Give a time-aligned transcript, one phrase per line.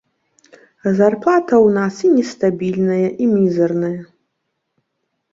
[0.99, 3.91] Зарплата ў нас і нестабільная, і мізэрная.